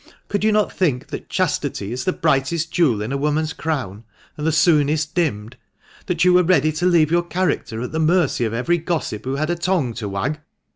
Could 0.29 0.43
you 0.43 0.51
not 0.51 0.73
think 0.73 1.09
that 1.09 1.29
chastity 1.29 1.91
is 1.91 2.05
the 2.05 2.11
brightest 2.11 2.71
jewel 2.71 3.03
in 3.03 3.11
a 3.11 3.17
woman's 3.17 3.53
crown, 3.53 4.03
and 4.35 4.47
the 4.47 4.51
soonest 4.51 5.13
dimmed, 5.13 5.57
that 6.07 6.25
you 6.25 6.33
were 6.33 6.41
ready 6.41 6.71
to 6.71 6.87
leave 6.87 7.11
your 7.11 7.21
character 7.21 7.83
at 7.83 7.91
the 7.91 7.99
mercy 7.99 8.43
of 8.43 8.51
every 8.51 8.79
gossip 8.79 9.25
who 9.25 9.35
had 9.35 9.51
a 9.51 9.55
tongue 9.55 9.93
to 9.93 10.09
wag 10.09 10.39